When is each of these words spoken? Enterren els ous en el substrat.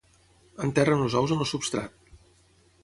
Enterren 0.67 1.03
els 1.07 1.19
ous 1.21 1.35
en 1.37 1.45
el 1.47 1.49
substrat. 1.53 2.13